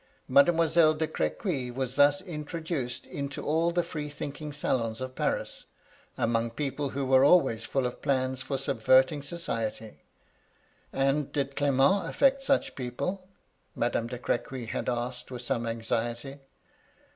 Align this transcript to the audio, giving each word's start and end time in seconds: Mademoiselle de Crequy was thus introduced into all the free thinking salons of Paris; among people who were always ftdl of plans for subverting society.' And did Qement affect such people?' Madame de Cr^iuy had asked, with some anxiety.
Mademoiselle 0.27 0.95
de 0.95 1.07
Crequy 1.07 1.69
was 1.69 1.93
thus 1.93 2.23
introduced 2.23 3.05
into 3.05 3.45
all 3.45 3.69
the 3.69 3.83
free 3.83 4.09
thinking 4.09 4.51
salons 4.51 4.99
of 4.99 5.13
Paris; 5.13 5.65
among 6.17 6.49
people 6.49 6.89
who 6.89 7.05
were 7.05 7.23
always 7.23 7.67
ftdl 7.67 7.85
of 7.85 8.01
plans 8.01 8.41
for 8.41 8.57
subverting 8.57 9.21
society.' 9.21 10.01
And 11.07 11.31
did 11.31 11.55
Qement 11.55 12.09
affect 12.09 12.41
such 12.41 12.73
people?' 12.73 13.27
Madame 13.75 14.07
de 14.07 14.17
Cr^iuy 14.17 14.69
had 14.69 14.89
asked, 14.89 15.29
with 15.29 15.43
some 15.43 15.67
anxiety. 15.67 16.39